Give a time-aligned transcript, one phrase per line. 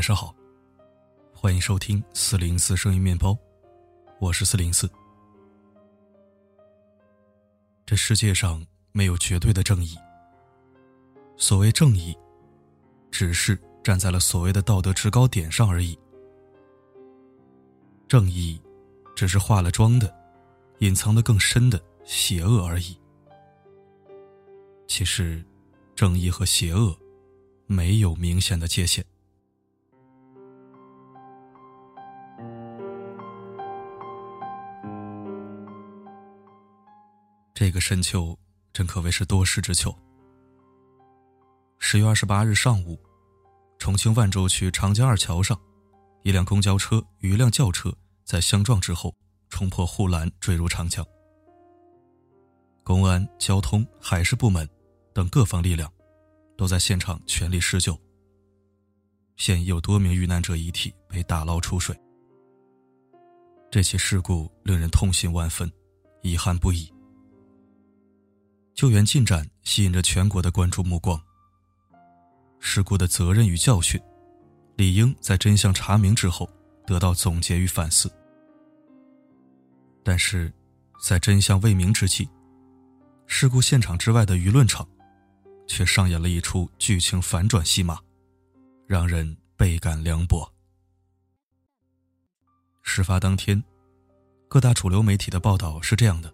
[0.00, 0.34] 晚上好，
[1.34, 3.36] 欢迎收听四零四声音面包，
[4.18, 4.90] 我是四零四。
[7.84, 9.94] 这世界上没有绝对的正义，
[11.36, 12.16] 所谓正义，
[13.10, 15.98] 只是站在了所谓的道德制高点上而已。
[18.08, 18.58] 正义，
[19.14, 20.10] 只是化了妆的、
[20.78, 22.98] 隐藏的更深的邪恶而已。
[24.88, 25.44] 其实，
[25.94, 26.96] 正义和邪恶
[27.66, 29.04] 没有明显的界限。
[37.60, 38.34] 这个深秋，
[38.72, 39.94] 真可谓是多事之秋。
[41.78, 42.98] 十月二十八日上午，
[43.78, 45.60] 重庆万州区长江二桥上，
[46.22, 49.14] 一辆公交车与一辆轿车在相撞之后，
[49.50, 51.06] 冲破护栏坠入长江。
[52.82, 54.66] 公安、交通、海事部门
[55.12, 55.92] 等各方力量
[56.56, 57.94] 都在现场全力施救。
[59.36, 61.94] 现已有多名遇难者遗体被打捞出水。
[63.70, 65.70] 这起事故令人痛心万分，
[66.22, 66.90] 遗憾不已。
[68.80, 71.22] 救援进展吸引着全国的关注目光。
[72.60, 74.00] 事故的责任与教训，
[74.74, 76.48] 理应在真相查明之后
[76.86, 78.10] 得到总结与反思。
[80.02, 80.50] 但是，
[81.06, 82.26] 在真相未明之际，
[83.26, 84.88] 事故现场之外的舆论场，
[85.66, 87.98] 却上演了一出剧情反转戏码，
[88.86, 90.50] 让人倍感凉薄。
[92.80, 93.62] 事发当天，
[94.48, 96.32] 各大主流媒体的报道是这样的：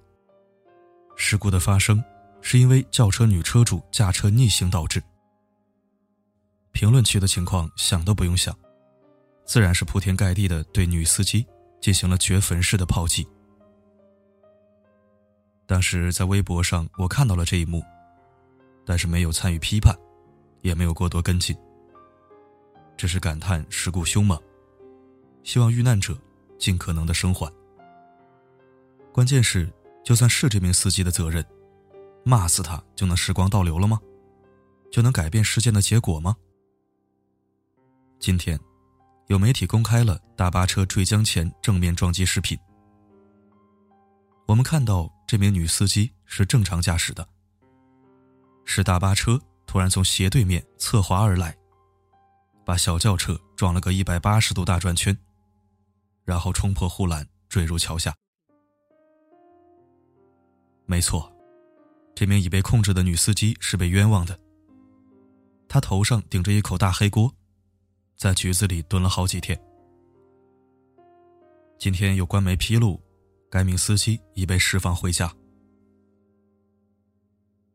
[1.16, 2.00] 事故的发生。
[2.48, 5.02] 是因为轿车女车主驾车逆行导致。
[6.70, 8.56] 评论区的情况想都不用想，
[9.44, 11.44] 自然是铺天盖地的对女司机
[11.80, 13.26] 进行了掘坟式的炮击。
[15.66, 17.82] 当时在微博上我看到了这一幕，
[18.84, 19.92] 但是没有参与批判，
[20.60, 21.56] 也没有过多跟进，
[22.96, 24.40] 只是感叹事故凶猛，
[25.42, 26.16] 希望遇难者
[26.60, 27.52] 尽可能的生还。
[29.12, 29.68] 关键是，
[30.04, 31.44] 就算是这名司机的责任。
[32.28, 34.00] 骂死他就能时光倒流了吗？
[34.90, 36.36] 就能改变事件的结果吗？
[38.18, 38.58] 今天，
[39.28, 42.58] 有媒体公开了大巴车坠江前正面撞击视频。
[44.44, 47.24] 我们看到这名女司机是正常驾驶的，
[48.64, 51.56] 是大巴车突然从斜对面侧滑而来，
[52.64, 55.16] 把小轿车撞了个一百八十度大转圈，
[56.24, 58.12] 然后冲破护栏坠入桥下。
[60.86, 61.32] 没错。
[62.16, 64.40] 这名已被控制的女司机是被冤枉的。
[65.68, 67.30] 她头上顶着一口大黑锅，
[68.16, 69.60] 在局子里蹲了好几天。
[71.78, 72.98] 今天有官媒披露，
[73.50, 75.30] 该名司机已被释放回家。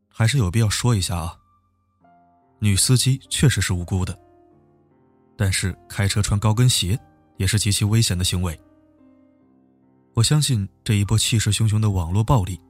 [0.08, 1.38] 还是有必要说一下啊，
[2.58, 4.18] 女司机确实是无辜的，
[5.36, 6.98] 但是开车穿高跟鞋
[7.36, 8.58] 也是极其危险的行为。
[10.14, 12.60] 我相信这一波气势汹汹的网络暴力，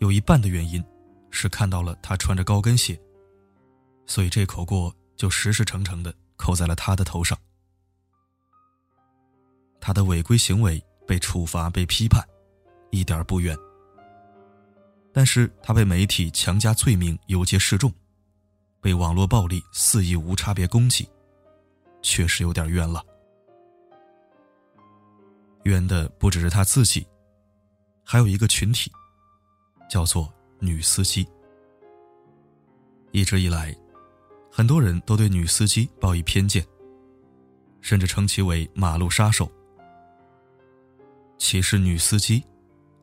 [0.00, 0.84] 有一半的原因。
[1.34, 2.98] 是看到了他穿着高跟鞋，
[4.06, 7.36] 所以这口锅就实实诚诚的扣在了他的头上。
[9.80, 12.24] 他的违规行为被处罚、被批判，
[12.90, 13.58] 一点不冤。
[15.12, 17.92] 但是他被媒体强加罪名、游街示众，
[18.80, 21.08] 被网络暴力肆意无差别攻击，
[22.00, 23.04] 确实有点冤了。
[25.64, 27.06] 冤的不只是他自己，
[28.04, 28.90] 还有一个群体，
[29.90, 30.32] 叫做。
[30.58, 31.26] 女司机，
[33.12, 33.74] 一直以来，
[34.50, 36.64] 很多人都对女司机抱以偏见，
[37.80, 39.50] 甚至称其为“马路杀手”。
[41.36, 42.42] 歧视女司机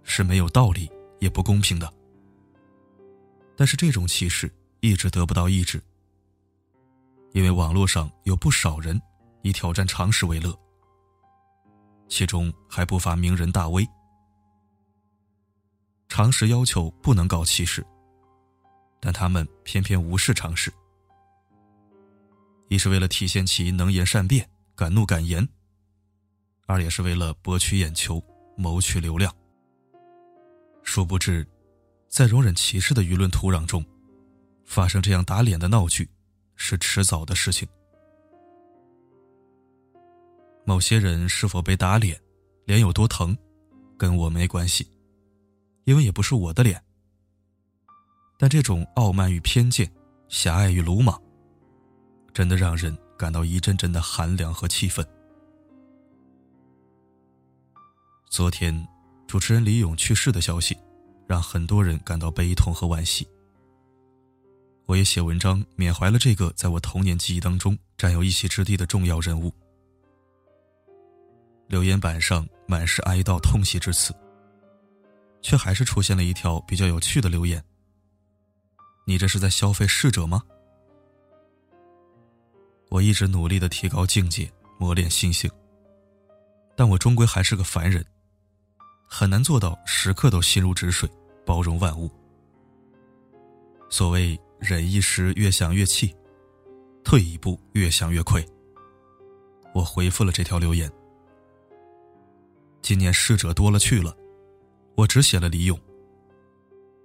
[0.04, 0.90] 是没有道理
[1.20, 1.94] 也不公平的。
[3.56, 5.80] 但是这种歧视一直得不到抑制，
[7.34, 9.00] 因为网络上有不少人
[9.44, 10.58] 以挑战常识为乐，
[12.08, 13.88] 其中还不乏名人大 V。
[16.14, 17.82] 常识要求不能搞歧视，
[19.00, 20.70] 但他们偏偏无视常识。
[22.68, 25.42] 一是为了体现其能言善辩、敢怒敢言；
[26.66, 28.22] 二也是为了博取眼球、
[28.58, 29.34] 谋取流量。
[30.84, 31.48] 殊不知，
[32.10, 33.82] 在容忍歧视的舆论土壤中，
[34.66, 36.10] 发生这样打脸的闹剧，
[36.58, 37.66] 是迟早的事情。
[40.66, 42.20] 某些人是否被打脸，
[42.66, 43.34] 脸有多疼，
[43.98, 44.86] 跟我没关系。
[45.86, 46.82] 因为也不是我的脸，
[48.38, 49.92] 但这种傲慢与偏见、
[50.28, 51.20] 狭隘与鲁莽，
[52.34, 55.06] 真的让人感到一阵阵的寒凉和气愤。
[58.30, 58.88] 昨天，
[59.28, 60.78] 主持人李咏去世的消息，
[61.28, 63.28] 让很多人感到悲痛和惋惜。
[64.86, 69.54] 我也写文章缅怀了这个在我童年记忆当中占有一席之地的重要人物。
[71.68, 74.14] 留言板上满是哀悼痛惜之词，
[75.42, 77.64] 却还是出现了一条比较有趣的留言
[79.06, 80.44] ：“你这是在消费逝者吗？”
[82.90, 85.50] 我一直努力的提高境界，磨练心性，
[86.76, 88.06] 但我终归还是个凡人，
[89.08, 91.10] 很难做到时刻都心如止水，
[91.46, 92.10] 包容万物。
[93.90, 96.10] 所谓忍一时，越想越气；
[97.04, 98.46] 退一步，越想越亏。
[99.74, 100.92] 我回复了这条留言。
[102.82, 104.16] 今年逝者多了去了，
[104.96, 105.80] 我只写了李咏，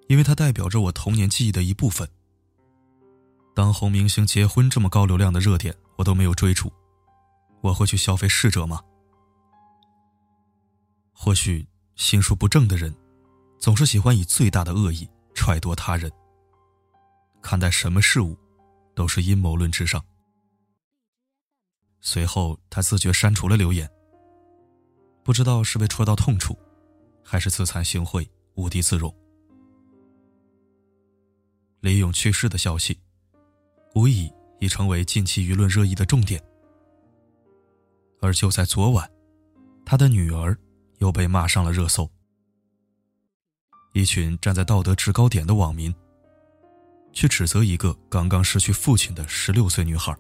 [0.09, 2.09] 因为他代表着我童年记忆的一部分。
[3.55, 6.71] 当红明星结婚这么高流量的热点，我都没有追逐，
[7.63, 8.83] 我会去消费逝者吗？
[11.13, 12.95] 或许心术不正的人，
[13.59, 16.13] 总是喜欢以最大的恶意揣度他人，
[17.41, 18.37] 看待什么事物，
[18.95, 20.05] 都是阴谋论至上。
[22.03, 23.91] 随后，他自觉删除了留言，
[25.25, 26.57] 不知道是被戳到痛处，
[27.27, 29.13] 还是自惭形秽、无地自容。
[31.81, 32.99] 李勇去世的消息。
[33.95, 34.31] 无疑
[34.61, 36.39] 已成为近期舆论热议的重点，
[38.21, 39.11] 而就在昨晚，
[39.87, 40.55] 他的女儿
[40.99, 42.07] 又被骂上了热搜。
[43.95, 45.95] 一群站在道德制高点的网民，
[47.15, 50.15] 去指责一个刚刚失去父亲的十六岁女孩，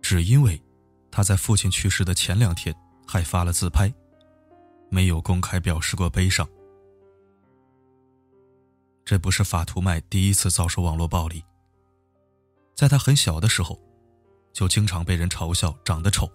[0.00, 0.58] 只因为
[1.10, 2.74] 她在父亲去世的前两天
[3.06, 3.92] 还发了自拍，
[4.90, 6.46] 没有公开表示过悲伤。
[9.04, 11.42] 这不是法图麦第一次遭受网络暴力。
[12.74, 13.78] 在他很小的时候，
[14.52, 16.30] 就经常被人嘲笑长得丑，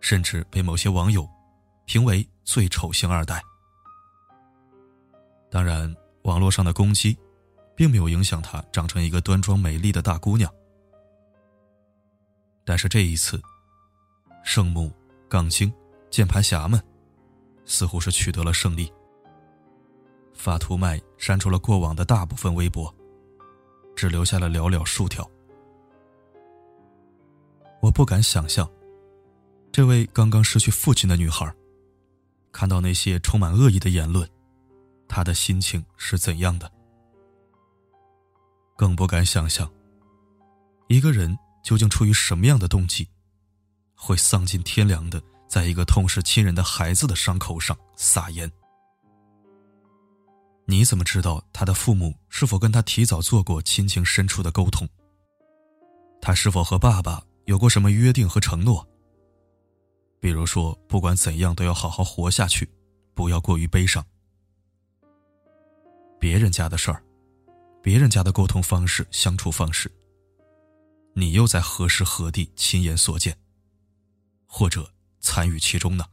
[0.00, 1.28] 甚至被某些网友
[1.84, 3.42] 评为最丑星二代。
[5.50, 7.18] 当然，网络上的攻击，
[7.76, 10.52] 并没有影响她长成一个端庄美丽的大姑娘。
[12.64, 13.40] 但是这一次，
[14.42, 14.92] 圣母、
[15.28, 15.72] 杠精、
[16.08, 16.82] 键盘侠们，
[17.64, 18.92] 似乎是取得了胜利。
[20.34, 22.94] 法图麦删除了过往的大部分微博。
[23.96, 25.28] 只留下了寥寥数条。
[27.82, 28.66] 我不敢想象，
[29.70, 31.54] 这位刚刚失去父亲的女孩，
[32.50, 34.26] 看到那些充满恶意的言论，
[35.06, 36.72] 她的心情是怎样的。
[38.74, 39.70] 更不敢想象，
[40.88, 43.06] 一个人究竟出于什么样的动机，
[43.94, 48.48] 会丧尽天良的在一个痛失亲人的孩子的伤口上撒盐。
[50.64, 54.88] 你怎么知道他的父母是否跟他提早做过亲情深处的沟通？
[56.22, 58.86] 他是否和爸爸有过什么约定和承诺？
[60.20, 62.70] 比如说，不管怎样都要好好活下去，
[63.12, 64.06] 不要过于悲伤。
[66.20, 67.02] 别人家的事儿，
[67.82, 69.90] 别人家的沟通方式、相处方式，
[71.14, 73.36] 你又在何时何地亲眼所见，
[74.46, 74.88] 或者
[75.20, 76.04] 参与其中呢？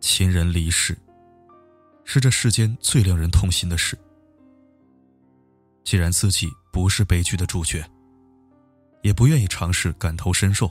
[0.00, 0.96] 亲人离世。
[2.08, 3.98] 是这世间最令人痛心的事。
[5.82, 7.84] 既然自己不是悲剧的主角，
[9.02, 10.70] 也不愿意尝试感同身受，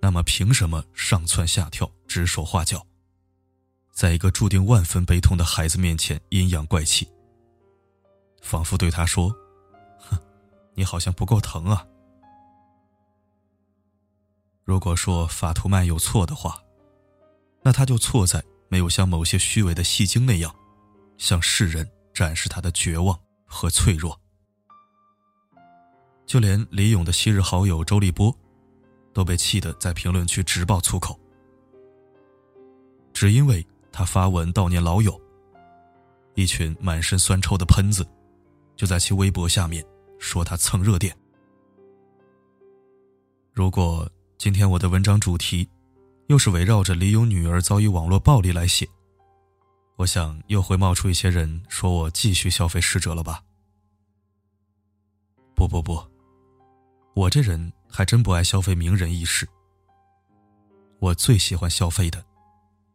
[0.00, 2.86] 那么凭什么上蹿下跳、指手画脚，
[3.90, 7.08] 在一个注定万分悲痛的孩子面前阴阳怪气？
[8.40, 9.34] 仿佛对他说
[9.98, 10.16] ：“哼，
[10.74, 11.84] 你好像不够疼啊。”
[14.66, 16.60] 如果说法图曼有错的话，
[17.62, 18.44] 那他就错在。
[18.68, 20.52] 没有像某些虚伪的戏精那样，
[21.18, 24.20] 向世人展示他的绝望和脆弱。
[26.26, 28.36] 就连李勇的昔日好友周立波，
[29.12, 31.16] 都被气得在评论区直爆粗口。
[33.12, 35.18] 只因为他发文悼念老友，
[36.34, 38.04] 一群满身酸臭的喷子，
[38.74, 39.86] 就在其微博下面
[40.18, 41.16] 说他蹭热点。
[43.52, 45.66] 如果今天我的文章主题，
[46.26, 48.86] 又是围绕着李勇女儿遭遇网络暴力来写，
[49.96, 53.42] 我想又会冒出一些人说我继续消费逝者了吧？
[55.54, 56.06] 不不不，
[57.14, 59.48] 我这人还真不爱消费名人轶事。
[60.98, 62.22] 我最喜欢消费的，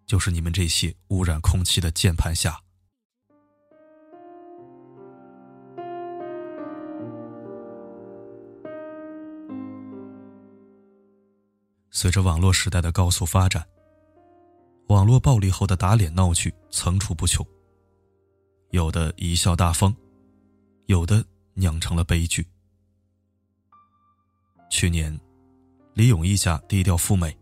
[0.05, 2.61] 就是你们这些污染空气的键盘侠。
[12.01, 13.63] 随着网络时代的高速发展，
[14.87, 17.45] 网络暴力后的打脸闹剧层出不穷。
[18.71, 19.95] 有的贻笑大方，
[20.87, 22.43] 有的酿成了悲剧。
[24.71, 25.15] 去年，
[25.93, 27.37] 李勇一家低调赴美，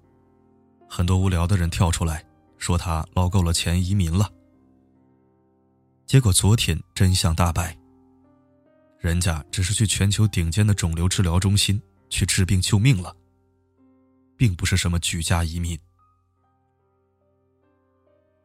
[0.89, 2.21] 很多无聊的人跳出来
[2.57, 4.29] 说他捞够了钱移民了。
[6.05, 7.73] 结果昨天真相大白，
[8.99, 13.15] 人家只是去全球顶尖的肿瘤治疗中心去治病救命了，
[14.39, 15.77] 并不是什么举家移民。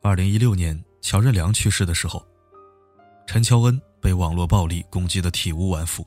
[0.03, 2.27] 二零一六年，乔任梁去世的时候，
[3.29, 6.05] 陈乔恩被网络暴力攻击的体无完肤，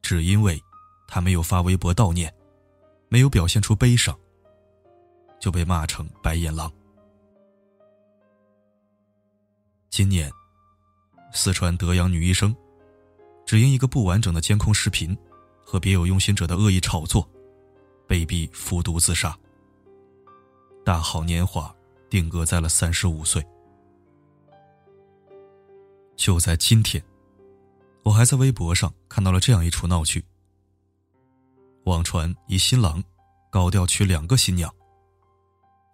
[0.00, 0.62] 只因为
[1.08, 2.32] 他没有发微博悼念，
[3.08, 4.16] 没有表现出悲伤，
[5.40, 6.72] 就被骂成白眼狼。
[9.90, 10.30] 今年，
[11.32, 12.54] 四川德阳女医生，
[13.44, 15.18] 只因一个不完整的监控视频
[15.64, 17.28] 和别有用心者的恶意炒作，
[18.10, 19.38] 被逼服毒自杀。
[20.84, 21.72] 大好年华
[22.10, 23.40] 定格在了三十五岁。
[26.16, 27.00] 就在今天，
[28.02, 30.24] 我还在微博上看到了这样一出闹剧：
[31.84, 33.00] 网传一新郎
[33.48, 34.68] 高调娶两个新娘，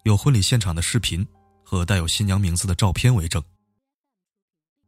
[0.03, 1.23] 有婚礼现场的视频
[1.63, 3.39] 和带有新娘名字的照片为证。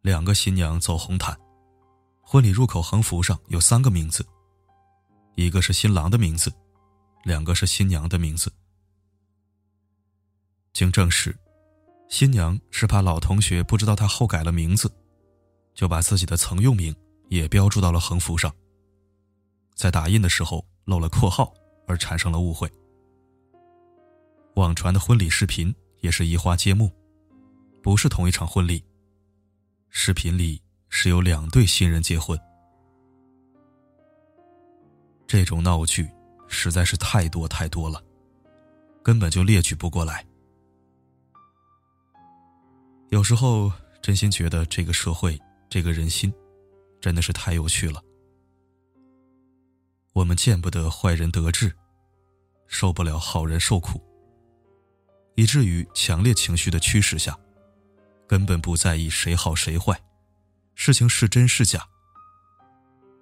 [0.01, 1.39] 两个新娘走红毯，
[2.23, 4.25] 婚礼入口横幅上有三个名字，
[5.35, 6.51] 一个是新郎的名字，
[7.23, 8.51] 两个是新娘的名字。
[10.73, 11.35] 经证实，
[12.07, 14.89] 新娘是怕老同学不知道她后改了名字，
[15.73, 16.95] 就把自己的曾用名
[17.27, 18.53] 也标注到了横幅上，
[19.75, 21.53] 在打印的时候漏了括号，
[21.87, 22.71] 而产生了误会。
[24.55, 26.89] 网传的婚礼视频也是移花接木，
[27.81, 28.83] 不是同一场婚礼。
[29.89, 32.39] 视频里是有两对新人结婚，
[35.27, 36.09] 这种闹剧
[36.49, 38.03] 实在是太多太多了，
[39.01, 40.25] 根本就列举不过来。
[43.09, 45.39] 有时候真心觉得这个社会、
[45.69, 46.33] 这个人心，
[46.99, 48.03] 真的是太有趣了。
[50.13, 51.73] 我们见不得坏人得志，
[52.67, 54.01] 受不了好人受苦，
[55.35, 57.37] 以至于强烈情绪的驱使下。
[58.27, 59.99] 根本不在意谁好谁坏，
[60.75, 61.83] 事情是真是假。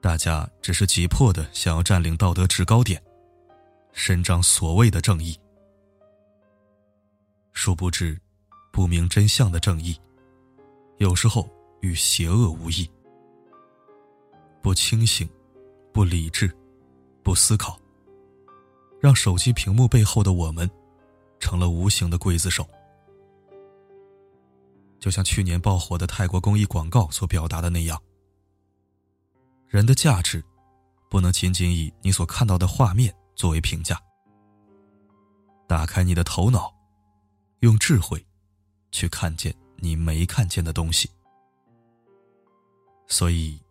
[0.01, 3.01] 大家只是急迫的想要占领道德制高点，
[3.97, 5.35] 伸张所谓的正义。
[7.51, 8.15] 殊不知，
[8.71, 9.99] 不明真相的正义，
[10.99, 11.49] 有时候
[11.81, 12.87] 与邪恶无异。
[14.61, 15.27] 不清醒，
[15.91, 16.55] 不理智，
[17.23, 17.77] 不思考，
[19.01, 20.69] 让手机屏幕背后的我们，
[21.39, 22.69] 成了无形的刽子手。
[24.99, 27.99] 就像去年爆火的泰国公益广告所表达的那样，
[29.67, 30.41] 人的价值
[31.09, 33.97] 不能仅仅以你所看到的画面作为评价。
[35.67, 36.73] 打开你的头脑，
[37.59, 38.25] 用智慧
[38.91, 41.09] 去看见你没看见的东西。
[43.07, 43.61] 所以，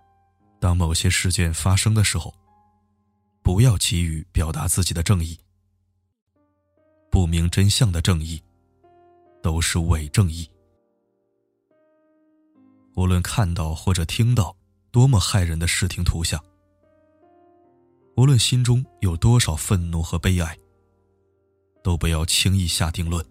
[0.61, 2.33] 当某些事件发生的时候，
[3.43, 5.39] 不要急于表达自己的正义。
[7.11, 8.41] 不明真相的正义，
[9.43, 10.49] 都是伪正义。
[12.95, 14.57] 无论看到或者听到
[14.91, 16.43] 多么骇人的视听图像，
[18.17, 20.59] 无论心中有多少愤怒和悲哀，
[21.83, 23.25] 都不要轻易下定论，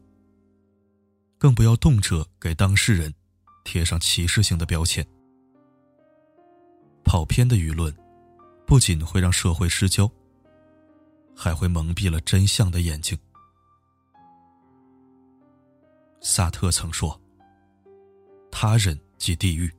[1.38, 3.14] 更不要动辄给当事人
[3.64, 5.06] 贴上歧视性的标签。
[7.04, 7.96] 跑偏的舆论
[8.66, 10.10] 不仅会让社会失焦，
[11.36, 13.18] 还会蒙蔽了真相的眼睛。
[16.22, 17.20] 萨特曾说
[18.52, 19.72] ：“他人。”即地狱。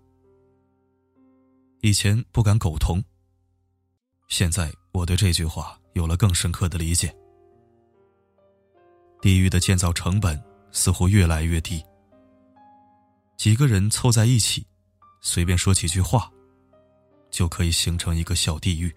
[1.82, 3.04] 以前不敢苟同，
[4.28, 7.14] 现在我对这句话有了更深刻的理解。
[9.20, 11.84] 地狱的建造成本似乎越来越低，
[13.36, 14.66] 几个人凑在一起，
[15.20, 16.30] 随便说几句话，
[17.30, 18.90] 就可以形成一个小地狱。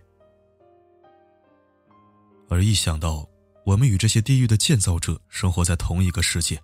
[2.48, 3.28] 而一想到
[3.66, 6.58] 我们与这些地狱的建造者生活在同一个世界，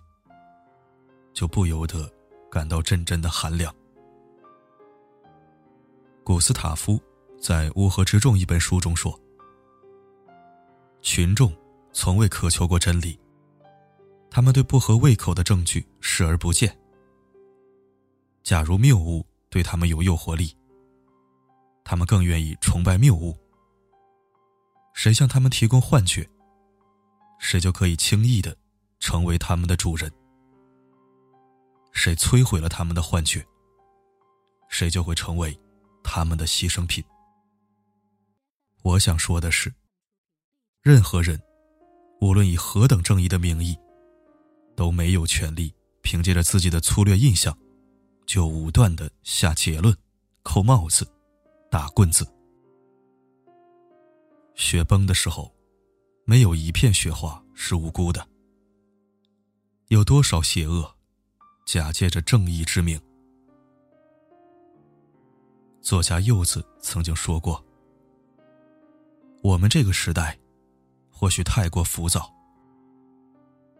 [1.34, 2.10] 就不由得。
[2.48, 3.74] 感到阵阵的寒凉。
[6.24, 6.98] 古斯塔夫
[7.38, 9.18] 在《乌合之众》一本书中说
[11.06, 11.56] ：“群众
[11.92, 13.16] 从未渴求过真理，
[14.28, 16.76] 他们对不合胃口的证据视而不见。
[18.42, 20.52] 假如谬误对他们有诱惑力，
[21.84, 23.38] 他们更愿意崇拜谬误。
[24.94, 26.28] 谁向他们提供幻觉，
[27.38, 28.56] 谁就可以轻易的
[28.98, 30.12] 成为他们的主人。”
[31.94, 33.46] 谁摧毁了他们的幻觉，
[34.68, 35.56] 谁就会成为
[36.02, 37.02] 他们的牺牲品。
[38.82, 39.72] 我想说的是，
[40.86, 41.36] 任何人，
[42.20, 43.76] 无论以何等正义的名义，
[44.76, 47.58] 都没有权利凭借着自己的粗略印象，
[48.24, 49.92] 就武断的下结论、
[50.44, 51.04] 扣帽子、
[51.68, 52.24] 打棍子。
[54.54, 55.52] 雪崩的时候，
[56.24, 58.24] 没有一片雪花是无辜的。
[59.88, 60.88] 有多少邪恶？
[61.64, 62.96] 假借着正义之名，
[65.80, 67.60] 作家柚子曾经说过
[69.42, 70.38] ：“我们这个时代，
[71.18, 72.30] 或许太过浮躁，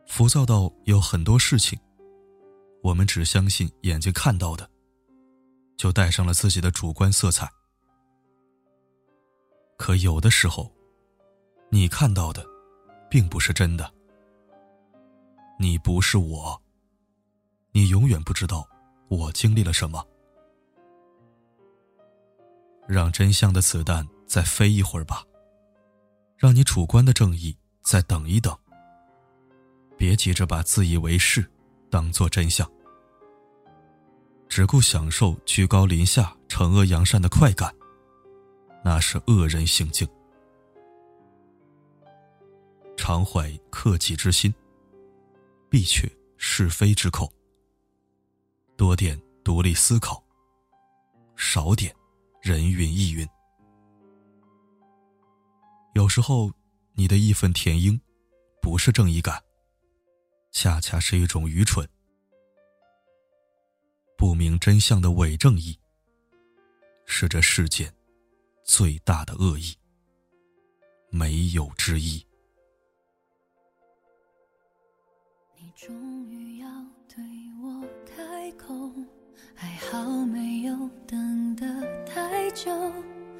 [0.07, 1.79] 浮躁到有很多事情，
[2.83, 4.67] 我们只相信眼睛看到的，
[5.77, 7.47] 就带上了自己的主观色彩。
[9.77, 10.73] 可有的时候，
[11.69, 12.43] 你看到的，
[13.11, 13.93] 并不是真的。
[15.59, 16.59] 你不是我，
[17.73, 18.67] 你永远不知道
[19.09, 20.03] 我经历了什么。”
[22.89, 25.23] 让真相的子弹再飞一会儿吧，
[26.37, 28.57] 让你主观的正义再等一等。
[29.97, 31.51] 别急着把自以为是
[31.91, 32.71] 当做真相，
[34.49, 37.75] 只顾享受居高临下、惩恶扬善的快感，
[38.85, 40.07] 那是恶人行径。
[42.97, 44.55] 常怀克己之心，
[45.71, 47.33] 必却是非之口。
[48.77, 50.23] 多点独立思考，
[51.37, 51.95] 少点。
[52.43, 53.27] 人云亦云，
[55.97, 56.53] 有时候
[56.93, 57.99] 你的义愤填膺，
[58.61, 59.43] 不是正义感，
[60.53, 61.89] 恰恰是一种愚蠢。
[64.15, 65.75] 不明真相的伪正义，
[67.07, 67.91] 是这世间
[68.63, 69.75] 最大的恶意，
[71.09, 72.23] 没有之一。
[75.57, 76.69] 你终于要
[77.09, 77.25] 对
[77.63, 78.93] 我开口，
[79.55, 80.77] 还好没有
[81.07, 81.65] 等得
[82.05, 82.71] 太久。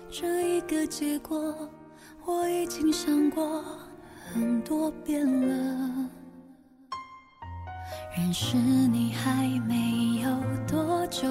[0.09, 1.71] 这一个结果，
[2.27, 3.63] 我已经想过
[4.35, 6.11] 很多遍了。
[8.17, 10.31] 认识你还没有
[10.67, 11.29] 多久，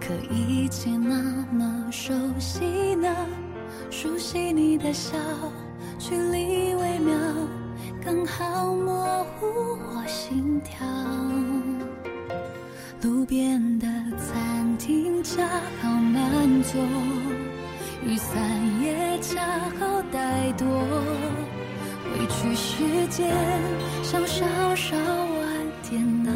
[0.00, 3.08] 可一切那么熟悉呢。
[3.90, 5.18] 熟悉你的笑，
[5.98, 7.14] 距离微妙，
[8.04, 9.46] 刚好模糊
[9.96, 10.86] 我心跳。
[13.02, 15.44] 路边的餐厅恰
[15.82, 16.80] 好满座，
[18.06, 18.38] 雨伞
[18.82, 19.40] 也恰
[19.80, 20.66] 好带多。
[22.12, 23.34] 回去时间
[24.02, 24.44] 想稍
[24.76, 25.42] 稍晚
[25.88, 26.30] 点呢，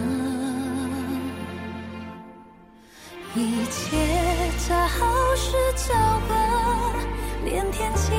[3.34, 3.96] 一切
[4.58, 5.94] 恰好是巧
[6.26, 6.34] 合，
[7.44, 8.12] 连天气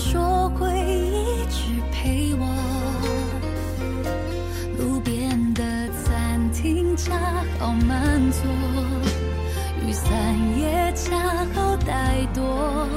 [0.00, 1.60] 说会一直
[1.92, 2.46] 陪我。
[4.78, 5.62] 路边的
[6.02, 7.12] 餐厅恰
[7.58, 8.42] 好满座，
[9.86, 10.08] 雨伞
[10.58, 12.88] 也恰好带多，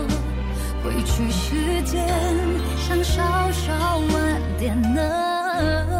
[0.81, 2.07] 回去时间
[2.87, 5.92] 想稍稍晚点呢。